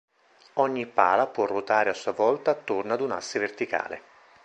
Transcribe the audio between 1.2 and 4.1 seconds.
può ruotare a sua volta attorno ad un asse verticale.